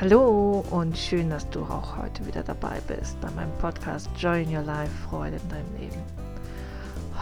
Hallo 0.00 0.64
und 0.72 0.98
schön, 0.98 1.30
dass 1.30 1.48
du 1.50 1.60
auch 1.60 1.96
heute 1.96 2.26
wieder 2.26 2.42
dabei 2.42 2.80
bist 2.88 3.20
bei 3.20 3.30
meinem 3.30 3.52
Podcast 3.58 4.10
Joy 4.18 4.42
in 4.42 4.54
Your 4.54 4.64
Life, 4.64 4.90
Freude 5.08 5.36
in 5.36 5.48
deinem 5.48 5.76
Leben. 5.78 6.02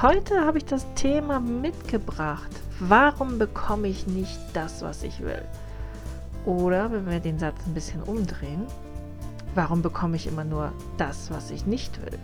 Heute 0.01 0.41
habe 0.41 0.57
ich 0.57 0.65
das 0.65 0.87
Thema 0.95 1.39
mitgebracht. 1.39 2.51
Warum 2.81 3.39
bekomme 3.39 3.89
ich 3.89 4.07
nicht 4.07 4.41
das, 4.55 4.81
was 4.81 5.03
ich 5.03 5.21
will? 5.21 5.43
Oder 6.47 6.91
wenn 6.91 7.11
wir 7.11 7.21
den 7.21 7.39
Satz 7.39 7.57
ein 7.67 7.75
bisschen 7.75 8.03
umdrehen, 8.03 8.67
warum 9.55 9.83
bekomme 9.83 10.17
ich 10.17 10.27
immer 10.27 10.45
nur 10.45 10.73
das, 10.97 11.31
was 11.31 11.51
ich 11.51 11.67
nicht 11.67 12.01
will? 12.01 12.19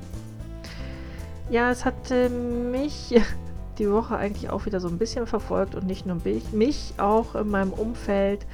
Ja, 1.50 1.70
es 1.70 1.84
hat 1.84 2.10
mich 2.10 3.20
die 3.78 3.90
Woche 3.90 4.16
eigentlich 4.16 4.48
auch 4.48 4.64
wieder 4.64 4.80
so 4.80 4.88
ein 4.88 4.96
bisschen 4.96 5.26
verfolgt 5.26 5.74
und 5.74 5.86
nicht 5.86 6.06
nur 6.06 6.16
mich, 6.24 6.52
mich 6.52 6.94
auch 6.96 7.34
in 7.34 7.50
meinem 7.50 7.74
Umfeld. 7.74 8.46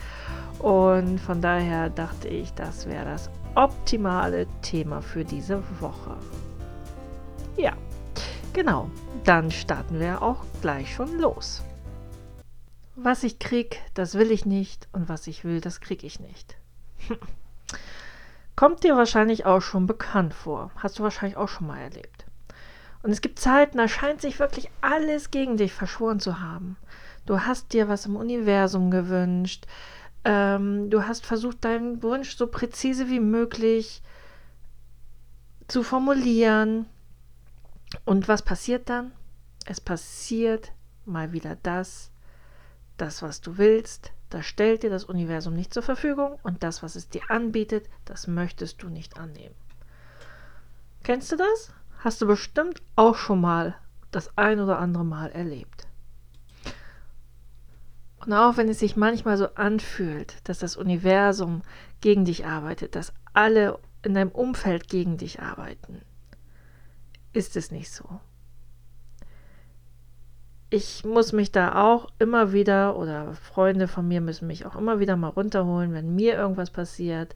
Und 0.59 1.19
von 1.19 1.41
daher 1.41 1.91
dachte 1.91 2.29
ich, 2.29 2.53
das 2.55 2.87
wäre 2.87 3.05
das 3.05 3.31
optimale 3.55 4.47
Thema 4.63 5.03
für 5.03 5.25
diese 5.25 5.63
Woche. 5.80 6.17
Ja, 7.57 7.73
genau. 8.53 8.91
Dann 9.25 9.51
starten 9.51 10.01
wir 10.01 10.23
auch 10.23 10.45
gleich 10.61 10.95
schon 10.95 11.19
los. 11.19 11.63
Was 12.97 13.25
ich 13.25 13.39
krieg, 13.39 13.80
das 13.95 14.15
will 14.15 14.30
ich 14.30 14.47
nicht 14.47 14.89
und 14.93 15.09
was 15.09 15.27
ich 15.27 15.45
will, 15.45 15.61
das 15.61 15.80
krieg 15.80 16.05
ich 16.05 16.21
nicht. 16.21 16.57
Kommt 18.57 18.85
dir 18.85 18.97
wahrscheinlich 18.97 19.47
auch 19.47 19.61
schon 19.61 19.87
bekannt 19.87 20.33
vor. 20.33 20.71
Hast 20.77 20.99
du 20.99 21.02
wahrscheinlich 21.02 21.37
auch 21.37 21.49
schon 21.49 21.66
mal 21.66 21.80
erlebt. 21.80 22.25
Und 23.02 23.11
es 23.11 23.21
gibt 23.21 23.39
Zeiten, 23.39 23.79
da 23.79 23.89
scheint 23.89 24.21
sich 24.21 24.39
wirklich 24.39 24.71
alles 24.80 25.30
gegen 25.30 25.57
dich 25.57 25.73
verschworen 25.73 26.21
zu 26.21 26.41
haben. 26.41 26.77
Du 27.27 27.41
hast 27.41 27.73
dir 27.73 27.89
was 27.89 28.07
im 28.07 28.16
Universum 28.16 28.91
gewünscht, 28.91 29.66
ähm, 30.24 30.91
du 30.91 31.06
hast 31.06 31.27
versucht, 31.27 31.65
deinen 31.65 32.02
Wunsch 32.02 32.37
so 32.37 32.46
präzise 32.46 33.09
wie 33.09 33.21
möglich 33.21 34.02
zu 35.68 35.82
formulieren. 35.82 36.87
Und 38.04 38.29
was 38.29 38.43
passiert 38.43 38.88
dann? 38.88 39.12
Es 39.66 39.80
passiert 39.80 40.73
mal 41.04 41.32
wieder 41.32 41.57
das, 41.62 42.10
das, 42.96 43.23
was 43.23 43.40
du 43.40 43.59
willst, 43.59 44.12
das 44.30 44.46
stellt 44.46 44.82
dir 44.82 44.90
das 44.90 45.04
Universum 45.04 45.54
nicht 45.54 45.73
zur 45.73 45.82
Verfügung 45.82 46.38
und 46.43 46.62
das, 46.62 46.82
was 46.82 46.96
es 46.96 47.09
dir 47.09 47.23
anbietet, 47.29 47.88
das 48.04 48.27
möchtest 48.27 48.82
du 48.82 48.88
nicht 48.88 49.16
annehmen. 49.18 49.54
Kennst 51.02 51.30
du 51.30 51.37
das? 51.37 51.73
Hast 51.99 52.21
du 52.21 52.27
bestimmt 52.27 52.82
auch 52.96 53.16
schon 53.16 53.40
mal 53.40 53.77
das 54.10 54.37
ein 54.37 54.60
oder 54.60 54.79
andere 54.79 55.04
Mal 55.04 55.30
erlebt. 55.30 55.87
Und 58.25 58.33
auch 58.33 58.57
wenn 58.57 58.69
es 58.69 58.79
sich 58.79 58.97
manchmal 58.97 59.37
so 59.37 59.49
anfühlt, 59.55 60.37
dass 60.49 60.59
das 60.59 60.77
Universum 60.77 61.63
gegen 62.01 62.25
dich 62.25 62.47
arbeitet, 62.47 62.97
dass 62.97 63.13
alle 63.33 63.79
in 64.03 64.15
deinem 64.15 64.31
Umfeld 64.31 64.89
gegen 64.89 65.17
dich 65.17 65.41
arbeiten, 65.41 66.00
ist 67.33 67.56
es 67.56 67.71
nicht 67.71 67.91
so. 67.91 68.21
Ich 70.71 71.05
muss 71.05 71.33
mich 71.33 71.53
da 71.53 71.84
auch 71.84 72.09
immer 72.19 72.53
wieder, 72.53 72.97
oder 72.97 73.34
Freunde 73.34 73.89
von 73.89 74.09
mir 74.09 74.21
müssen 74.21 74.47
mich 74.47 74.67
auch 74.67 74.77
immer 74.77 74.99
wieder 74.99 75.17
mal 75.17 75.28
runterholen, 75.28 75.93
wenn 75.93 76.15
mir 76.15 76.34
irgendwas 76.34 76.71
passiert. 76.71 77.34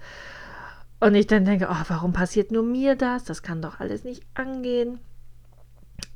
Und 1.01 1.15
ich 1.15 1.27
dann 1.27 1.45
denke, 1.45 1.69
oh, 1.71 1.85
warum 1.89 2.13
passiert 2.13 2.51
nur 2.51 2.65
mir 2.65 2.97
das? 2.97 3.25
Das 3.25 3.43
kann 3.43 3.63
doch 3.63 3.79
alles 3.79 4.03
nicht 4.03 4.25
angehen. 4.35 4.99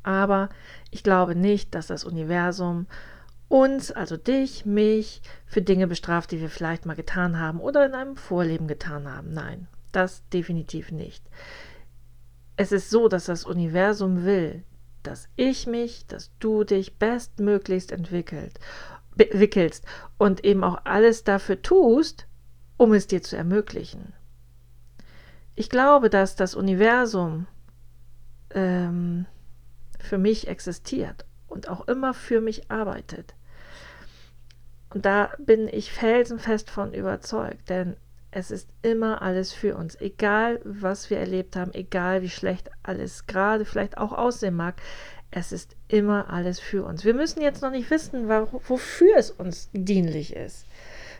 Aber 0.03 0.48
ich 0.91 1.03
glaube 1.05 1.37
nicht, 1.37 1.75
dass 1.75 1.87
das 1.87 2.05
Universum 2.05 2.87
uns, 3.53 3.92
also 3.92 4.17
dich, 4.17 4.64
mich, 4.64 5.20
für 5.45 5.61
Dinge 5.61 5.86
bestraft, 5.86 6.31
die 6.31 6.41
wir 6.41 6.48
vielleicht 6.48 6.86
mal 6.86 6.97
getan 6.97 7.39
haben 7.39 7.61
oder 7.61 7.84
in 7.84 7.92
einem 7.92 8.17
Vorleben 8.17 8.67
getan 8.67 9.06
haben. 9.06 9.34
Nein, 9.34 9.69
das 9.92 10.27
definitiv 10.31 10.91
nicht. 10.91 11.22
Es 12.56 12.72
ist 12.72 12.88
so, 12.88 13.09
dass 13.09 13.26
das 13.26 13.44
Universum 13.44 14.25
will, 14.25 14.65
dass 15.03 15.28
ich 15.37 15.66
mich, 15.66 16.06
dass 16.06 16.31
du 16.38 16.65
dich 16.65 16.99
bestmöglichst 16.99 17.93
entwickelt, 17.93 18.59
wickelst 19.16 19.84
und 20.16 20.47
eben 20.47 20.65
auch 20.65 20.78
alles 20.84 21.22
dafür 21.22 21.60
tust, 21.60 22.26
um 22.78 22.94
es 22.94 23.06
dir 23.06 23.21
zu 23.21 23.37
ermöglichen. 23.37 24.15
Ich 25.56 25.69
glaube, 25.69 26.09
dass 26.09 26.37
das 26.37 26.55
Universum 26.55 27.47
ähm, 28.55 29.26
für 30.00 30.16
mich 30.16 30.49
existiert 30.49 31.26
und 31.49 31.69
auch 31.69 31.87
immer 31.87 32.15
für 32.15 32.41
mich 32.41 32.71
arbeitet. 32.71 33.34
Und 34.94 35.06
da 35.06 35.30
bin 35.38 35.69
ich 35.69 35.92
felsenfest 35.92 36.70
von 36.70 36.92
überzeugt, 36.92 37.69
denn 37.70 37.97
es 38.30 38.50
ist 38.50 38.69
immer 38.80 39.22
alles 39.22 39.53
für 39.53 39.76
uns. 39.76 40.00
Egal, 40.00 40.60
was 40.64 41.10
wir 41.10 41.19
erlebt 41.19 41.54
haben, 41.54 41.72
egal 41.75 42.22
wie 42.22 42.30
schlecht 42.30 42.70
alles 42.82 43.26
gerade 43.26 43.64
vielleicht 43.64 43.98
auch 43.98 44.12
aussehen 44.12 44.56
mag, 44.56 44.75
es 45.31 45.52
ist 45.52 45.76
immer 45.88 46.31
alles 46.31 46.60
für 46.60 46.84
uns. 46.84 47.04
Wir 47.04 47.14
müssen 47.14 47.41
jetzt 47.42 47.62
noch 47.62 47.70
nicht 47.70 47.91
wissen, 47.91 48.28
wofür 48.28 49.16
es 49.16 49.31
uns 49.31 49.70
dienlich 49.72 50.34
ist. 50.34 50.66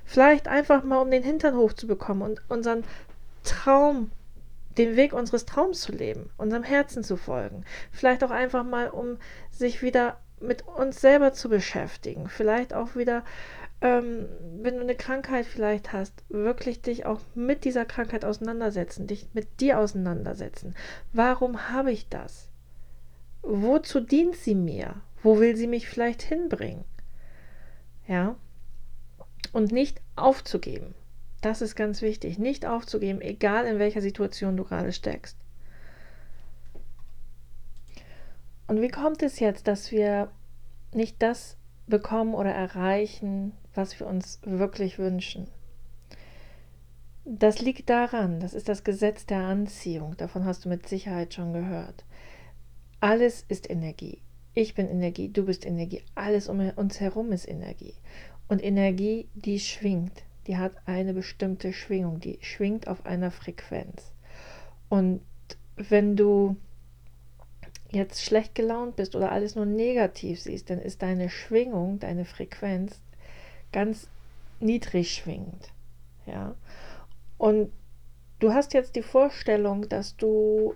Vielleicht 0.05 0.49
einfach 0.49 0.85
mal, 0.85 0.99
um 0.99 1.11
den 1.11 1.23
Hintern 1.23 1.57
hochzubekommen 1.57 2.23
und 2.23 2.43
unseren 2.49 2.85
Traum, 3.45 4.11
den 4.79 4.97
Weg 4.97 5.13
unseres 5.13 5.45
Traums 5.45 5.81
zu 5.81 5.93
leben, 5.93 6.31
unserem 6.37 6.63
Herzen 6.63 7.05
zu 7.05 7.17
folgen. 7.17 7.65
Vielleicht 7.91 8.25
auch 8.25 8.31
einfach 8.31 8.65
mal, 8.65 8.89
um 8.89 9.19
sich 9.51 9.83
wieder 9.83 10.19
mit 10.41 10.67
uns 10.67 11.01
selber 11.01 11.33
zu 11.33 11.49
beschäftigen. 11.49 12.29
Vielleicht 12.29 12.75
auch 12.75 12.97
wieder 12.97 13.25
ähm, 13.83 14.29
wenn 14.63 14.77
du 14.77 14.81
eine 14.81 14.95
Krankheit 14.95 15.45
vielleicht 15.45 15.93
hast, 15.93 16.25
wirklich 16.29 16.81
dich 16.83 17.05
auch 17.05 17.21
mit 17.35 17.65
dieser 17.65 17.85
Krankheit 17.85 18.25
auseinandersetzen, 18.25 19.09
dich 19.09 19.29
mit 19.35 19.61
dir 19.61 19.81
auseinandersetzen. 19.81 20.75
Warum 21.13 21.69
habe 21.69 21.91
ich 21.91 22.09
das? 22.09 22.49
Wozu 23.43 23.99
dient 23.99 24.37
sie 24.37 24.55
mir? 24.55 25.03
Wo 25.23 25.41
will 25.41 25.57
sie 25.57 25.67
mich 25.67 25.89
vielleicht 25.89 26.23
hinbringen? 26.23 26.85
Ja. 28.07 28.37
Und 29.53 29.73
nicht 29.73 30.01
aufzugeben. 30.15 30.95
Das 31.41 31.61
ist 31.61 31.75
ganz 31.75 32.03
wichtig. 32.03 32.39
Nicht 32.39 32.67
aufzugeben, 32.67 33.21
egal 33.21 33.67
in 33.67 33.81
welcher 33.81 34.01
Situation 34.01 34.57
du 34.57 34.63
gerade 34.63 34.93
steckst. 34.93 35.37
Und 38.69 38.81
wie 38.81 38.89
kommt 38.89 39.25
es 39.25 39.41
jetzt, 39.41 39.67
dass 39.67 39.91
wir 39.91 40.31
nicht 40.95 41.21
das 41.21 41.57
bekommen 41.87 42.35
oder 42.35 42.51
erreichen, 42.51 43.53
was 43.75 43.99
wir 43.99 44.07
uns 44.07 44.41
wirklich 44.45 44.99
wünschen. 44.99 45.49
Das 47.25 47.61
liegt 47.61 47.89
daran, 47.89 48.41
das 48.41 48.53
ist 48.53 48.69
das 48.69 48.83
Gesetz 48.83 49.27
der 49.27 49.39
Anziehung, 49.39 50.17
davon 50.17 50.45
hast 50.45 50.65
du 50.65 50.69
mit 50.69 50.89
Sicherheit 50.89 51.35
schon 51.35 51.53
gehört. 51.53 52.05
Alles 53.01 53.45
ist 53.49 53.71
Energie. 53.71 54.21
Ich 54.55 54.75
bin 54.75 54.89
Energie, 54.89 55.29
du 55.29 55.47
bist 55.47 55.65
Energie, 55.65 56.03
alles 56.15 56.49
um 56.49 56.61
uns 56.77 57.01
herum 57.01 57.33
ist 57.33 57.49
Energie. 57.49 57.95
Und 58.49 58.63
Energie, 58.63 59.29
die 59.35 59.61
schwingt, 59.61 60.25
die 60.47 60.59
hat 60.59 60.73
eine 60.87 61.15
bestimmte 61.15 61.73
Schwingung, 61.73 62.21
die 62.21 62.39
schwingt 62.43 62.89
auf 62.89 63.07
einer 63.07 63.31
Frequenz. 63.31 64.13
Und 64.89 65.23
wenn 65.77 66.17
du 66.17 66.57
jetzt 67.93 68.23
schlecht 68.23 68.55
gelaunt 68.55 68.97
bist 68.97 69.15
oder 69.15 69.31
alles 69.31 69.55
nur 69.55 69.67
negativ 69.67 70.41
siehst, 70.41 70.71
dann 70.71 70.81
ist 70.81 71.03
deine 71.03 71.29
Schwingung, 71.29 72.01
deine 72.01 72.25
Frequenz 72.25 73.01
ganz 73.71 74.09
niedrig 74.61 75.13
schwingend. 75.13 75.71
Ja. 76.27 76.55
Und 77.39 77.71
du 78.39 78.53
hast 78.53 78.73
jetzt 78.73 78.97
die 78.97 79.03
Vorstellung, 79.03 79.89
dass 79.89 80.17
du 80.17 80.75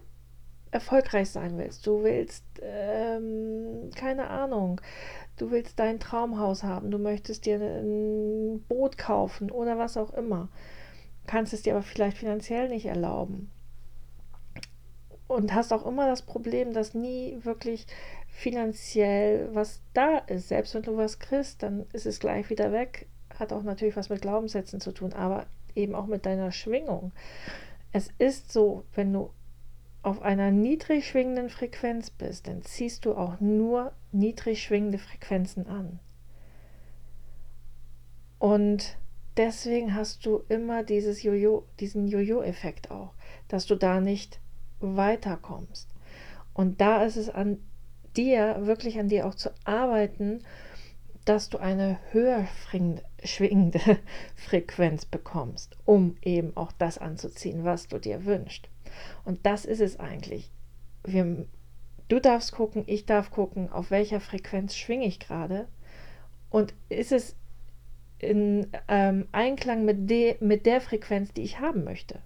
erfolgreich 0.70 1.30
sein 1.30 1.56
willst. 1.56 1.86
Du 1.86 2.02
willst, 2.02 2.44
ähm, 2.60 3.90
keine 3.94 4.28
Ahnung, 4.28 4.80
du 5.36 5.50
willst 5.50 5.78
dein 5.78 6.00
Traumhaus 6.00 6.62
haben, 6.62 6.90
du 6.90 6.98
möchtest 6.98 7.46
dir 7.46 7.60
ein 7.60 8.62
Boot 8.68 8.98
kaufen 8.98 9.50
oder 9.50 9.78
was 9.78 9.96
auch 9.96 10.12
immer. 10.12 10.48
Kannst 11.26 11.52
es 11.52 11.62
dir 11.62 11.74
aber 11.74 11.82
vielleicht 11.82 12.18
finanziell 12.18 12.68
nicht 12.68 12.86
erlauben. 12.86 13.50
Und 15.28 15.54
hast 15.54 15.72
auch 15.72 15.84
immer 15.86 16.06
das 16.06 16.22
Problem, 16.22 16.72
dass 16.72 16.94
nie 16.94 17.38
wirklich 17.42 17.86
finanziell 18.28 19.48
was 19.52 19.80
da 19.92 20.18
ist. 20.18 20.48
Selbst 20.48 20.74
wenn 20.74 20.82
du 20.82 20.96
was 20.96 21.18
kriegst, 21.18 21.62
dann 21.62 21.86
ist 21.92 22.06
es 22.06 22.20
gleich 22.20 22.48
wieder 22.50 22.72
weg. 22.72 23.08
Hat 23.38 23.52
auch 23.52 23.62
natürlich 23.62 23.96
was 23.96 24.08
mit 24.08 24.22
Glaubenssätzen 24.22 24.80
zu 24.80 24.92
tun, 24.92 25.12
aber 25.12 25.46
eben 25.74 25.94
auch 25.94 26.06
mit 26.06 26.26
deiner 26.26 26.52
Schwingung. 26.52 27.12
Es 27.92 28.10
ist 28.18 28.52
so, 28.52 28.84
wenn 28.94 29.12
du 29.12 29.30
auf 30.02 30.22
einer 30.22 30.52
niedrig 30.52 31.08
schwingenden 31.08 31.48
Frequenz 31.48 32.10
bist, 32.10 32.46
dann 32.46 32.62
ziehst 32.62 33.04
du 33.04 33.14
auch 33.14 33.40
nur 33.40 33.92
niedrig 34.12 34.62
schwingende 34.62 34.98
Frequenzen 34.98 35.66
an. 35.66 35.98
Und 38.38 38.96
deswegen 39.36 39.94
hast 39.94 40.24
du 40.24 40.44
immer 40.48 40.84
dieses 40.84 41.22
Jojo, 41.22 41.66
diesen 41.80 42.06
Jojo-Effekt 42.06 42.90
auch, 42.90 43.14
dass 43.48 43.66
du 43.66 43.74
da 43.74 44.00
nicht 44.00 44.40
weiterkommst. 44.80 45.88
Und 46.54 46.80
da 46.80 47.04
ist 47.04 47.16
es 47.16 47.28
an 47.28 47.58
dir, 48.16 48.56
wirklich 48.60 48.98
an 48.98 49.08
dir 49.08 49.26
auch 49.26 49.34
zu 49.34 49.50
arbeiten, 49.64 50.42
dass 51.26 51.48
du 51.50 51.58
eine 51.58 51.98
höher 52.12 52.46
schwingende 53.24 53.80
Frequenz 54.36 55.04
bekommst, 55.04 55.76
um 55.84 56.16
eben 56.22 56.56
auch 56.56 56.72
das 56.72 56.98
anzuziehen, 56.98 57.64
was 57.64 57.88
du 57.88 57.98
dir 57.98 58.24
wünschst. 58.24 58.68
Und 59.24 59.44
das 59.44 59.64
ist 59.64 59.80
es 59.80 59.98
eigentlich. 59.98 60.50
Wir, 61.04 61.46
du 62.08 62.20
darfst 62.20 62.52
gucken, 62.52 62.84
ich 62.86 63.06
darf 63.06 63.30
gucken, 63.30 63.70
auf 63.70 63.90
welcher 63.90 64.20
Frequenz 64.20 64.76
schwinge 64.76 65.06
ich 65.06 65.18
gerade 65.18 65.66
und 66.48 66.74
ist 66.88 67.12
es 67.12 67.36
in 68.18 68.68
ähm, 68.88 69.26
Einklang 69.32 69.84
mit, 69.84 70.08
de, 70.08 70.36
mit 70.40 70.64
der 70.64 70.80
Frequenz, 70.80 71.32
die 71.32 71.42
ich 71.42 71.60
haben 71.60 71.84
möchte. 71.84 72.20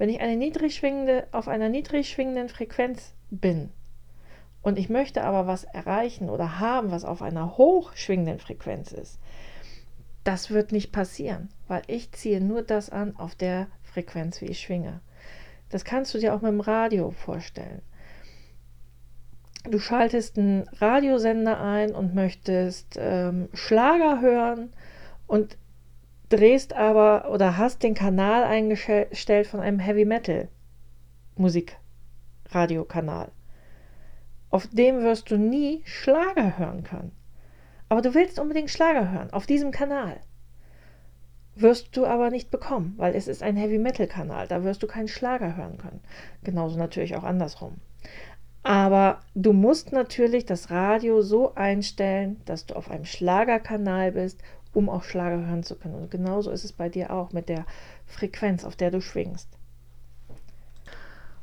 Wenn 0.00 0.08
ich 0.08 0.22
eine 0.22 0.36
niedrig 0.38 0.76
schwingende, 0.76 1.26
auf 1.30 1.46
einer 1.46 1.68
niedrig 1.68 2.08
schwingenden 2.08 2.48
Frequenz 2.48 3.12
bin 3.28 3.68
und 4.62 4.78
ich 4.78 4.88
möchte 4.88 5.22
aber 5.22 5.46
was 5.46 5.64
erreichen 5.64 6.30
oder 6.30 6.58
haben, 6.58 6.90
was 6.90 7.04
auf 7.04 7.20
einer 7.20 7.58
hoch 7.58 7.94
schwingenden 7.94 8.38
Frequenz 8.38 8.92
ist, 8.92 9.20
das 10.24 10.48
wird 10.48 10.72
nicht 10.72 10.90
passieren, 10.90 11.50
weil 11.68 11.82
ich 11.86 12.12
ziehe 12.12 12.40
nur 12.40 12.62
das 12.62 12.88
an 12.88 13.14
auf 13.16 13.34
der 13.34 13.66
Frequenz, 13.82 14.40
wie 14.40 14.46
ich 14.46 14.60
schwinge. 14.60 15.02
Das 15.68 15.84
kannst 15.84 16.14
du 16.14 16.18
dir 16.18 16.34
auch 16.34 16.40
mit 16.40 16.50
dem 16.50 16.60
Radio 16.60 17.10
vorstellen. 17.10 17.82
Du 19.64 19.78
schaltest 19.78 20.38
einen 20.38 20.66
Radiosender 20.78 21.60
ein 21.60 21.94
und 21.94 22.14
möchtest 22.14 22.96
ähm, 22.98 23.50
Schlager 23.52 24.22
hören 24.22 24.72
und 25.26 25.58
drehst 26.30 26.72
aber 26.72 27.30
oder 27.30 27.58
hast 27.58 27.82
den 27.82 27.94
Kanal 27.94 28.44
eingestellt 28.44 29.46
von 29.46 29.60
einem 29.60 29.78
Heavy 29.78 30.04
Metal 30.04 30.48
Musikradiokanal. 31.36 33.30
Auf 34.48 34.66
dem 34.68 35.02
wirst 35.02 35.30
du 35.30 35.36
nie 35.36 35.82
Schlager 35.84 36.58
hören 36.58 36.82
können. 36.82 37.12
Aber 37.88 38.02
du 38.02 38.14
willst 38.14 38.38
unbedingt 38.38 38.70
Schlager 38.70 39.10
hören, 39.10 39.32
auf 39.32 39.46
diesem 39.46 39.72
Kanal. 39.72 40.20
Wirst 41.56 41.96
du 41.96 42.06
aber 42.06 42.30
nicht 42.30 42.50
bekommen, 42.50 42.94
weil 42.96 43.14
es 43.16 43.26
ist 43.26 43.42
ein 43.42 43.56
Heavy 43.56 43.78
Metal 43.78 44.06
Kanal, 44.06 44.46
da 44.46 44.62
wirst 44.62 44.82
du 44.82 44.86
keinen 44.86 45.08
Schlager 45.08 45.56
hören 45.56 45.78
können. 45.78 46.00
Genauso 46.44 46.78
natürlich 46.78 47.16
auch 47.16 47.24
andersrum. 47.24 47.80
Aber 48.62 49.20
du 49.34 49.52
musst 49.52 49.90
natürlich 49.90 50.44
das 50.44 50.70
Radio 50.70 51.22
so 51.22 51.54
einstellen, 51.54 52.40
dass 52.44 52.66
du 52.66 52.76
auf 52.76 52.90
einem 52.90 53.06
Schlagerkanal 53.06 54.12
bist, 54.12 54.40
um 54.72 54.88
auch 54.88 55.02
Schlager 55.02 55.46
hören 55.46 55.62
zu 55.62 55.76
können. 55.76 55.94
Und 55.94 56.10
genauso 56.10 56.50
ist 56.50 56.64
es 56.64 56.72
bei 56.72 56.88
dir 56.88 57.10
auch 57.10 57.32
mit 57.32 57.48
der 57.48 57.66
Frequenz, 58.06 58.64
auf 58.64 58.76
der 58.76 58.90
du 58.90 59.00
schwingst. 59.00 59.48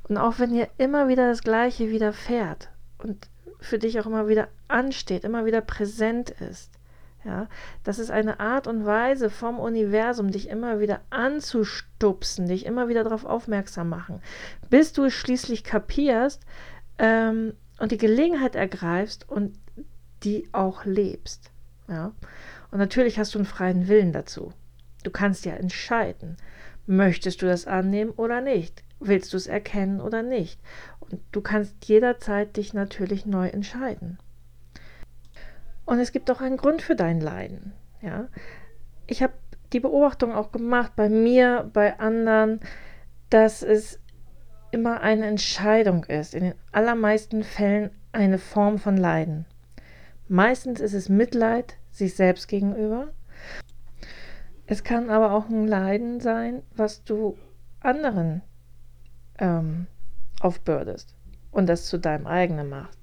Und 0.08 0.18
auch 0.18 0.40
wenn 0.40 0.54
dir 0.54 0.70
immer 0.78 1.08
wieder 1.08 1.28
das 1.28 1.44
Gleiche 1.44 1.90
widerfährt 1.90 2.70
und 2.98 3.30
für 3.60 3.80
dich 3.80 4.00
auch 4.00 4.06
immer 4.06 4.28
wieder 4.28 4.48
ansteht, 4.68 5.24
immer 5.24 5.46
wieder 5.46 5.62
präsent 5.62 6.30
ist, 6.30 6.72
ja, 7.26 7.48
das 7.84 8.00
ist 8.00 8.10
eine 8.10 8.40
Art 8.40 8.68
und 8.68 8.86
Weise 8.86 9.30
vom 9.30 9.60
Universum, 9.60 10.32
dich 10.32 10.48
immer 10.48 10.80
wieder 10.80 11.02
anzustupsen, 11.10 12.48
dich 12.48 12.66
immer 12.66 12.88
wieder 12.88 13.04
darauf 13.04 13.26
aufmerksam 13.26 13.90
machen, 13.90 14.22
bis 14.70 14.94
du 14.94 15.06
es 15.06 15.14
schließlich 15.14 15.66
kapierst 15.66 16.46
ähm, 17.00 17.54
und 17.80 17.92
die 17.92 17.98
Gelegenheit 17.98 18.56
ergreifst 18.56 19.28
und 19.30 19.60
die 20.24 20.48
auch 20.54 20.86
lebst. 20.86 21.52
Ja. 21.90 22.14
Und 22.72 22.80
natürlich 22.80 23.20
hast 23.20 23.34
du 23.34 23.40
einen 23.40 23.46
freien 23.46 23.88
Willen 23.88 24.12
dazu. 24.12 24.54
Du 25.04 25.12
kannst 25.12 25.46
ja 25.46 25.54
entscheiden, 25.54 26.38
möchtest 26.86 27.42
du 27.42 27.46
das 27.46 27.68
annehmen 27.68 28.12
oder 28.12 28.42
nicht? 28.42 28.84
Willst 29.00 29.32
du 29.34 29.38
es 29.38 29.48
erkennen 29.48 30.02
oder 30.02 30.24
nicht? 30.24 30.60
Und 31.00 31.22
du 31.32 31.42
kannst 31.42 31.86
jederzeit 31.86 32.58
dich 32.58 32.74
natürlich 32.74 33.26
neu 33.26 33.48
entscheiden. 33.48 34.18
Und 35.86 36.00
es 36.00 36.12
gibt 36.12 36.30
auch 36.32 36.42
einen 36.42 36.58
Grund 36.58 36.82
für 36.82 36.96
dein 36.96 37.22
Leiden. 37.22 37.74
Ja? 38.02 38.28
Ich 39.06 39.24
habe 39.24 39.34
die 39.74 39.80
Beobachtung 39.80 40.34
auch 40.34 40.52
gemacht 40.52 40.94
bei 40.96 41.10
mir, 41.10 41.70
bei 41.74 42.00
anderen, 42.00 42.60
dass 43.30 43.62
es 43.62 44.00
immer 44.72 45.02
eine 45.02 45.26
Entscheidung 45.28 46.04
ist, 46.06 46.34
in 46.34 46.44
den 46.44 46.56
allermeisten 46.72 47.44
Fällen 47.44 47.92
eine 48.12 48.38
Form 48.38 48.80
von 48.80 48.98
Leiden. 48.98 49.46
Meistens 50.28 50.82
ist 50.82 50.94
es 50.94 51.08
Mitleid 51.08 51.78
sich 51.98 52.16
selbst 52.16 52.48
gegenüber. 52.48 53.10
Es 54.66 54.84
kann 54.84 55.10
aber 55.10 55.32
auch 55.32 55.50
ein 55.50 55.68
Leiden 55.68 56.20
sein, 56.20 56.62
was 56.76 57.04
du 57.04 57.38
anderen 57.80 58.42
ähm, 59.40 59.88
aufbürdest 60.42 61.16
und 61.52 61.68
das 61.68 61.88
zu 61.88 61.98
deinem 61.98 62.28
eigenen 62.28 62.70
machst. 62.70 63.00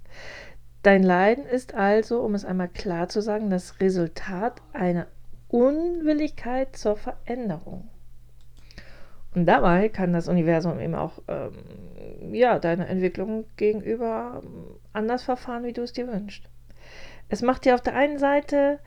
Dein 0.82 1.02
Leiden 1.02 1.46
ist 1.46 1.75
also, 1.75 2.20
um 2.20 2.35
es 2.35 2.44
einmal 2.44 2.69
klar 2.69 3.08
zu 3.08 3.23
sagen, 3.23 3.49
das 3.49 3.81
Resultat 3.81 4.61
einer 4.75 5.06
Unwilligkeit 5.49 6.76
zur 6.76 6.96
Veränderung. 6.96 7.88
Und 9.35 9.46
dabei 9.46 9.88
kann 9.88 10.12
das 10.12 10.29
Universum 10.29 10.79
eben 10.79 10.94
auch 10.94 11.23
ähm, 11.26 12.35
ja, 12.35 12.58
deiner 12.58 12.88
Entwicklung 12.88 13.46
gegenüber 13.56 14.43
ähm, 14.44 14.76
anders 14.93 15.25
verfahren, 15.25 15.64
wie 15.64 15.73
du 15.73 15.82
es 15.82 15.93
dir 15.93 16.06
wünschst. 16.06 16.49
Es 17.34 17.42
macht 17.42 17.64
dir 17.64 17.75
auf 17.75 17.81
der 17.81 17.96
einen 17.96 18.20
Seite 18.20 18.78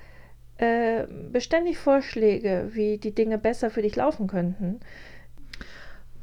äh, 0.55 1.05
beständig 1.33 1.77
Vorschläge, 1.77 2.69
wie 2.71 2.97
die 2.97 3.13
Dinge 3.13 3.37
besser 3.37 3.69
für 3.69 3.81
dich 3.81 3.97
laufen 3.97 4.27
könnten. 4.27 4.79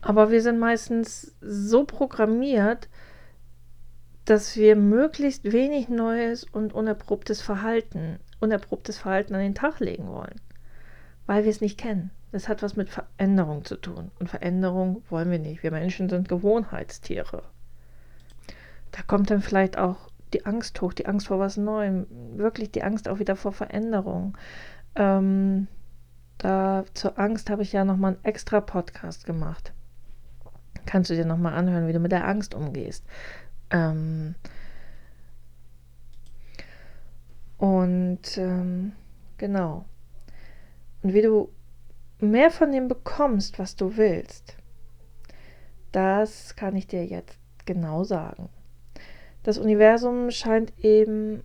Aber 0.01 0.31
wir 0.31 0.41
sind 0.41 0.59
meistens 0.59 1.37
so 1.43 1.85
programmiert, 1.85 2.89
dass 4.25 4.57
wir 4.57 4.75
möglichst 4.75 5.53
wenig 5.53 5.91
neues 5.91 6.45
und 6.45 6.73
unerprobtes 6.73 7.43
Verhalten, 7.43 8.19
unerprobtes 8.41 8.97
Verhalten 8.97 9.35
an 9.35 9.43
den 9.43 9.55
Tag 9.55 9.81
legen 9.81 10.09
wollen, 10.09 10.41
weil 11.27 11.45
wir 11.45 11.51
es 11.51 11.61
nicht 11.61 11.79
kennen. 11.79 12.11
Das 12.33 12.49
hat 12.49 12.63
was 12.63 12.75
mit 12.75 12.89
Veränderung 12.89 13.67
zu 13.67 13.77
tun. 13.77 14.11
Und 14.19 14.31
Veränderung 14.31 15.03
wollen 15.11 15.31
wir 15.31 15.39
nicht. 15.39 15.63
Wir 15.63 15.73
Menschen 15.73 16.09
sind 16.09 16.31
Gewohnheitstiere. 16.31 17.43
Da 18.93 19.03
kommt 19.07 19.31
dann 19.31 19.43
vielleicht 19.43 19.77
auch 19.77 20.09
die 20.35 20.45
Angst 20.45 20.81
hoch, 20.83 20.93
die 20.93 21.07
Angst 21.07 21.29
vor 21.29 21.39
was 21.39 21.57
Neuem, 21.57 22.07
wirklich 22.37 22.71
die 22.73 22.83
Angst 22.83 23.09
auch 23.09 23.19
wieder 23.19 23.37
vor 23.37 23.53
Veränderung. 23.53 24.37
Ähm, 24.97 25.69
da 26.39 26.85
zur 26.95 27.19
Angst 27.19 27.49
habe 27.49 27.63
ich 27.63 27.73
ja 27.73 27.85
nochmal 27.85 28.15
einen 28.15 28.25
extra 28.25 28.61
Podcast 28.61 29.25
gemacht. 29.25 29.73
Kannst 30.87 31.11
du 31.11 31.15
dir 31.15 31.25
nochmal 31.25 31.55
anhören, 31.55 31.87
wie 31.87 31.93
du 31.93 32.01
mit 32.01 32.13
der 32.13 32.27
Angst 32.27 32.55
umgehst. 32.55 33.07
Ähm, 33.71 34.35
und 37.57 38.37
ähm, 38.37 38.93
genau. 39.39 39.87
Und 41.03 41.15
wie 41.15 41.23
du 41.23 41.51
mehr 42.19 42.51
von 42.51 42.73
dem 42.73 42.89
bekommst, 42.89 43.59
was 43.59 43.77
du 43.77 43.97
willst, 43.97 44.57
das 45.93 46.57
kann 46.57 46.77
ich 46.77 46.87
dir 46.87 47.05
jetzt 47.07 47.39
genau 47.65 48.05
sagen. 48.05 48.49
Das 49.45 49.59
Universum 49.59 50.31
scheint 50.31 50.73
eben 50.83 51.45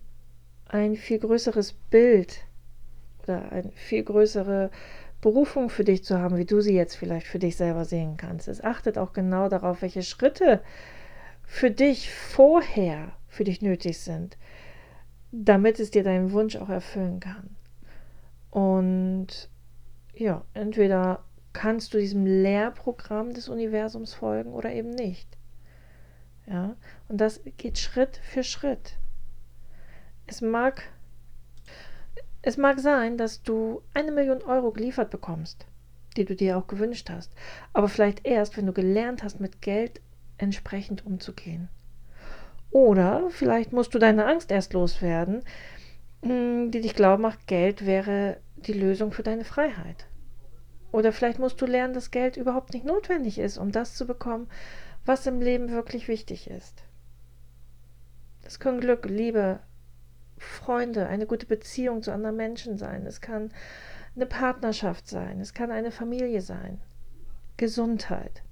ein 0.66 0.96
viel 0.96 1.18
größeres 1.18 1.74
Bild 1.90 2.40
oder 3.22 3.52
eine 3.52 3.70
viel 3.72 4.02
größere 4.02 4.70
Berufung 5.20 5.68
für 5.68 5.84
dich 5.84 6.02
zu 6.02 6.18
haben, 6.18 6.38
wie 6.38 6.46
du 6.46 6.62
sie 6.62 6.74
jetzt 6.74 6.96
vielleicht 6.96 7.26
für 7.26 7.38
dich 7.38 7.56
selber 7.56 7.84
sehen 7.84 8.16
kannst. 8.16 8.48
Es 8.48 8.64
achtet 8.64 8.96
auch 8.96 9.12
genau 9.12 9.48
darauf, 9.48 9.82
welche 9.82 10.02
Schritte 10.02 10.62
für 11.44 11.70
dich 11.70 12.10
vorher 12.10 13.12
für 13.28 13.44
dich 13.44 13.60
nötig 13.60 13.98
sind, 13.98 14.38
damit 15.30 15.78
es 15.78 15.90
dir 15.90 16.02
deinen 16.02 16.32
Wunsch 16.32 16.56
auch 16.56 16.70
erfüllen 16.70 17.20
kann. 17.20 17.54
Und 18.50 19.50
ja, 20.14 20.42
entweder 20.54 21.22
kannst 21.52 21.92
du 21.92 21.98
diesem 21.98 22.24
Lehrprogramm 22.24 23.34
des 23.34 23.50
Universums 23.50 24.14
folgen 24.14 24.52
oder 24.52 24.72
eben 24.72 24.90
nicht. 24.90 25.36
Ja, 26.50 26.74
und 27.08 27.20
das 27.20 27.40
geht 27.58 27.78
Schritt 27.78 28.20
für 28.24 28.42
Schritt. 28.42 28.96
Es 30.26 30.40
mag, 30.40 30.82
es 32.42 32.56
mag 32.56 32.80
sein, 32.80 33.16
dass 33.16 33.42
du 33.42 33.82
eine 33.94 34.10
Million 34.10 34.42
Euro 34.42 34.72
geliefert 34.72 35.10
bekommst, 35.10 35.66
die 36.16 36.24
du 36.24 36.34
dir 36.34 36.58
auch 36.58 36.66
gewünscht 36.66 37.08
hast, 37.08 37.32
aber 37.72 37.88
vielleicht 37.88 38.26
erst, 38.26 38.56
wenn 38.56 38.66
du 38.66 38.72
gelernt 38.72 39.22
hast, 39.22 39.38
mit 39.38 39.62
Geld 39.62 40.00
entsprechend 40.38 41.06
umzugehen. 41.06 41.68
Oder 42.72 43.30
vielleicht 43.30 43.72
musst 43.72 43.94
du 43.94 44.00
deine 44.00 44.26
Angst 44.26 44.50
erst 44.50 44.72
loswerden, 44.72 45.44
hm, 46.22 46.72
die 46.72 46.80
dich 46.80 46.96
glauben 46.96 47.22
macht, 47.22 47.46
Geld 47.46 47.86
wäre 47.86 48.38
die 48.56 48.72
Lösung 48.72 49.12
für 49.12 49.22
deine 49.22 49.44
Freiheit. 49.44 50.06
Oder 50.92 51.12
vielleicht 51.12 51.38
musst 51.38 51.60
du 51.60 51.66
lernen, 51.66 51.94
dass 51.94 52.10
Geld 52.10 52.36
überhaupt 52.36 52.74
nicht 52.74 52.84
notwendig 52.84 53.38
ist, 53.38 53.58
um 53.58 53.70
das 53.70 53.94
zu 53.94 54.06
bekommen, 54.06 54.48
was 55.10 55.26
im 55.26 55.40
Leben 55.40 55.72
wirklich 55.72 56.06
wichtig 56.06 56.48
ist. 56.48 56.84
Das 58.44 58.60
können 58.60 58.78
Glück, 58.80 59.06
Liebe, 59.06 59.58
Freunde, 60.38 61.08
eine 61.08 61.26
gute 61.26 61.46
Beziehung 61.46 62.04
zu 62.04 62.12
anderen 62.12 62.36
Menschen 62.36 62.78
sein. 62.78 63.04
Es 63.06 63.20
kann 63.20 63.50
eine 64.14 64.26
Partnerschaft 64.26 65.08
sein. 65.08 65.40
Es 65.40 65.52
kann 65.52 65.72
eine 65.72 65.90
Familie 65.90 66.42
sein. 66.42 66.80
Gesundheit. 67.56 68.44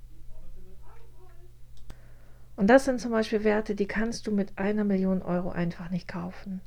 Und 2.56 2.66
das 2.66 2.86
sind 2.86 3.00
zum 3.00 3.12
Beispiel 3.12 3.44
Werte, 3.44 3.76
die 3.76 3.86
kannst 3.86 4.26
du 4.26 4.32
mit 4.32 4.58
einer 4.58 4.82
Million 4.82 5.22
Euro 5.22 5.50
einfach 5.50 5.90
nicht 5.90 6.08
kaufen. 6.08 6.60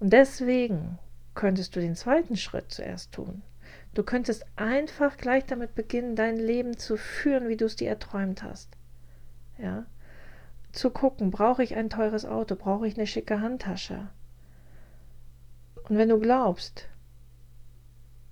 Und 0.00 0.14
deswegen 0.14 0.98
könntest 1.34 1.76
du 1.76 1.80
den 1.80 1.96
zweiten 1.96 2.38
Schritt 2.38 2.72
zuerst 2.72 3.12
tun. 3.12 3.42
Du 3.92 4.04
könntest 4.04 4.46
einfach 4.56 5.18
gleich 5.18 5.44
damit 5.44 5.74
beginnen, 5.74 6.16
dein 6.16 6.38
Leben 6.38 6.78
zu 6.78 6.96
führen, 6.96 7.50
wie 7.50 7.58
du 7.58 7.66
es 7.66 7.76
dir 7.76 7.90
erträumt 7.90 8.42
hast. 8.42 8.77
Ja? 9.58 9.86
Zu 10.72 10.90
gucken, 10.90 11.30
brauche 11.30 11.62
ich 11.62 11.76
ein 11.76 11.90
teures 11.90 12.24
Auto, 12.24 12.54
brauche 12.54 12.86
ich 12.86 12.96
eine 12.96 13.06
schicke 13.06 13.40
Handtasche? 13.40 14.08
Und 15.88 15.96
wenn 15.96 16.08
du 16.08 16.18
glaubst, 16.18 16.88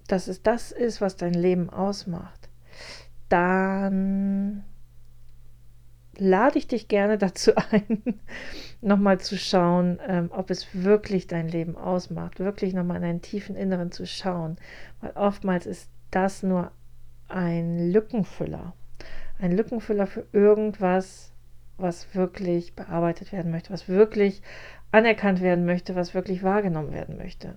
dass 0.06 0.28
es 0.28 0.42
das 0.42 0.73
ist, 0.73 1.00
was 1.00 1.16
dein 1.16 1.35
Leben 1.35 1.71
ausmacht, 1.71 2.49
dann 3.28 4.64
lade 6.18 6.59
ich 6.59 6.66
dich 6.68 6.88
gerne 6.88 7.18
dazu 7.18 7.52
ein, 7.71 8.02
nochmal 8.80 9.21
zu 9.21 9.37
schauen, 9.37 9.99
ähm, 10.06 10.30
ob 10.33 10.50
es 10.50 10.75
wirklich 10.75 11.26
dein 11.26 11.49
Leben 11.49 11.76
ausmacht, 11.76 12.38
wirklich 12.38 12.75
nochmal 12.75 12.99
in 12.99 13.02
deinen 13.02 13.23
tiefen 13.23 13.56
Inneren 13.56 13.90
zu 13.90 14.06
schauen, 14.06 14.56
weil 15.00 15.12
oftmals 15.12 15.66
ist 15.66 15.90
das 16.11 16.42
nur 16.42 16.71
ein 17.28 17.90
Lückenfüller, 17.90 18.75
ein 19.38 19.52
Lückenfüller 19.52 20.07
für 20.07 20.26
irgendwas, 20.33 21.33
was 21.78 22.14
wirklich 22.14 22.75
bearbeitet 22.75 23.33
werden 23.33 23.50
möchte, 23.50 23.73
was 23.73 23.88
wirklich 23.88 24.43
anerkannt 24.93 25.40
werden 25.40 25.66
möchte, 25.66 25.95
was 25.95 26.14
wirklich 26.14 26.43
wahrgenommen 26.43 26.93
werden 26.93 27.16
möchte. 27.19 27.57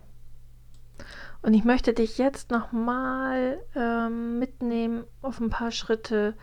Und 1.42 1.54
ich 1.54 1.64
möchte 1.64 1.94
dich 1.94 2.18
jetzt 2.18 2.52
nochmal 2.52 3.60
ähm, 3.76 4.40
mitnehmen 4.40 5.06
auf 5.22 5.40
ein 5.40 5.50
paar 5.50 5.72
Schritte, 5.72 6.36